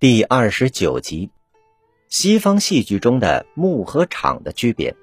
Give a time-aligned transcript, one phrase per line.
[0.00, 1.30] 第二十九集：
[2.08, 4.94] 西方戏剧中的幕和场的区别。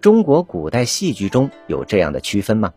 [0.00, 2.72] 中国古代戏剧中有这样的区分吗？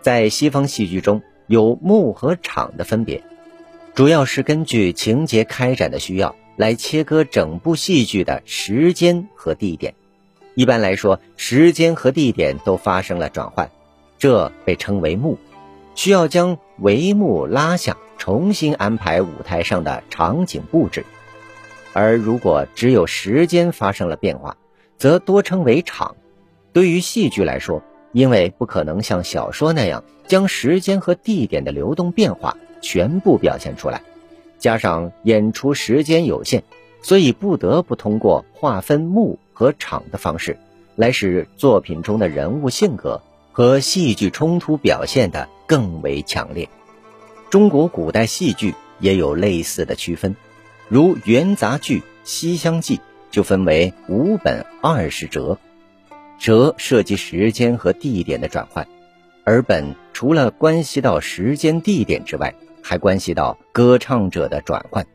[0.00, 3.22] 在西方戏剧中有幕和场的分别，
[3.94, 9.94] 主要是根据情节开展的需要来切割整部戏剧的时间和地点。
[10.54, 13.70] 一般来说，时间和地点都发生了转换，
[14.18, 15.36] 这被称为幕，
[15.98, 17.96] 需要将帷幕拉下。
[18.18, 21.04] 重新安排舞台上的场景布置，
[21.92, 24.56] 而如果只有时间发生了变化，
[24.96, 26.16] 则多称为场。
[26.72, 27.82] 对于戏剧来说，
[28.12, 34.02] 因为不可能像小说那样将时间和地点的流动变化全部表现出来，
[34.58, 36.64] 加上演出时间有限，
[37.00, 40.58] 所以不得不通过划分幕和场的方式，
[40.96, 46.68] 来使作品中的人物性格和戏剧冲突表现的更为强烈。
[47.48, 50.34] 中国古代戏剧也有类似的区分，
[50.88, 52.96] 如元杂剧《西厢记》
[53.30, 55.58] 就分为五本二十折，
[56.38, 58.88] 折涉及时间和地点的转换，
[59.44, 65.06] 而本除了关系到时间地点之外，还关系到歌唱者的转换。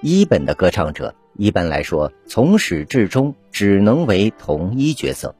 [0.00, 5.34] 一本的歌唱者一般来说从始至终只能为同一角色，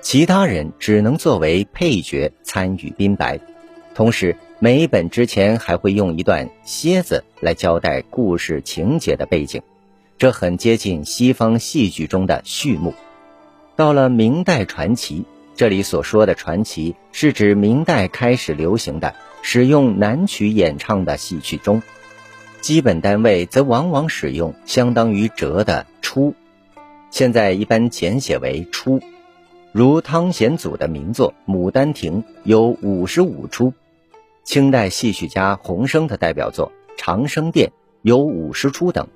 [0.00, 3.38] 其他人只能作为配角参与编白，
[3.94, 4.36] 同时。
[4.62, 9.62] 每一本之前还会用一段楔子来交代故事情节的背景，
[10.18, 12.92] 这很接近西方戏剧中的序幕。
[13.74, 15.24] 到了明代传奇，
[15.56, 21.82] 这里所说的传奇是指明代开始流行的使用南曲演唱的戏曲中，
[22.60, 26.34] 基本单位则往往使用相当于折的出，
[27.10, 29.00] 现在一般简写为出。
[29.72, 33.72] 如汤显祖的名作《牡丹亭》有五十五出。
[34.42, 37.68] 清代戏曲家洪升的代表作《长生殿》
[38.02, 39.06] 有五十出等。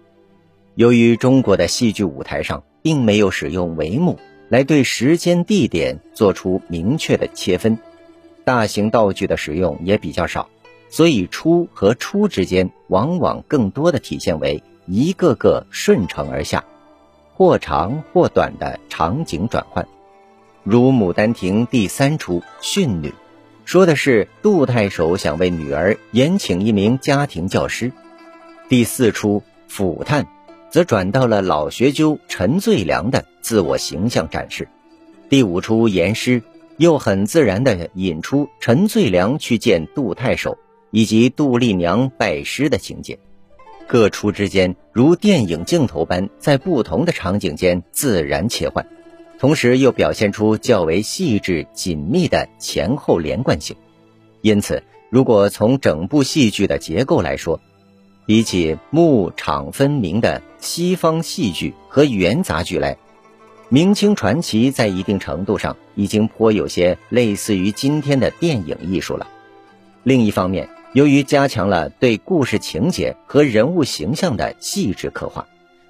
[0.77, 7.77] 由于中国的戏剧舞台上并没有使用帷幕来对时间地点做出明确的切分，
[8.45, 10.49] 大型道具的使用也比较少，
[10.89, 16.65] 所以出和出之间往往更多的体现为一个个顺承而下，
[17.33, 19.89] 或长或短的场景转换，
[20.65, 23.13] 如《牡丹亭》第三出训女。
[23.67, 27.93] 说的是杜太守想为女儿延请一名家庭教师。
[28.69, 30.27] 第四出抚探，
[30.71, 34.67] 则转到了老学究陈最良的自我形象展示。
[35.29, 36.43] 第五出言师，
[36.79, 40.57] 又很自然地引出陈最良去见杜太守
[40.91, 43.19] 以及杜丽娘拜师的情节。
[43.87, 48.87] 各出之间如电影镜头般，在不同的场景间自然切换。
[49.45, 53.77] 同时又表现出较为细致紧密的前后连贯性，
[54.41, 57.61] 因此，如果从整部戏剧的结构来说，
[58.25, 62.97] 比起幕场分明的西方戏剧和元杂剧来，
[63.69, 69.29] 明清传奇在一定程度上已经颇有些类似于今天的电影艺术了。
[70.05, 75.47] 另一方面，由于加强了对故事情节和人物形象的细致刻画。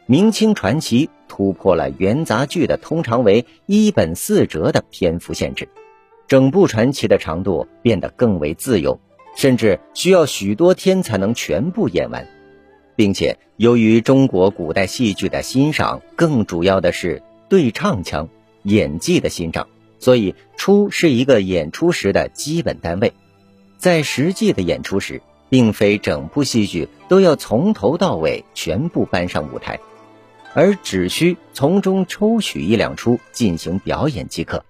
[0.06, 5.66] 明清传奇突破了元杂剧的通常为一本四折的篇幅限制，
[6.28, 9.00] 整部传奇的长度变得更为自由，
[9.34, 12.26] 甚至需要许多天才能全部演完，
[12.96, 18.28] 并且由于中国古代戏剧的欣赏更主要的是对唱腔、
[18.62, 19.66] 演技的欣赏，
[19.98, 23.14] 所以出是一个演出时的基本单位，
[23.78, 29.80] 在实际的演出时，并非整部戏剧都要从头到尾全部搬上舞台。
[30.56, 34.64] 而只需从中抽取一两出进行表演即可。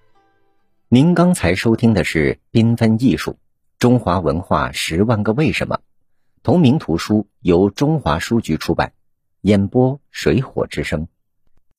[0.89, 3.37] 您刚才收听的是《缤纷艺术：
[3.77, 5.77] 中华文化十万个为什么》，
[6.41, 8.93] 同名图书由中华书局出版，
[9.41, 11.07] 演播水火之声。